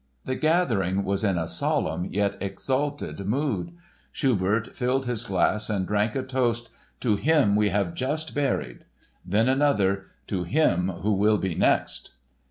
[0.25, 3.71] The gathering was in a solemn yet exalted mood.
[4.11, 8.85] Schubert lifted his glass and drank a toast "To him we have just buried,"
[9.23, 12.13] then another "To him who will be next."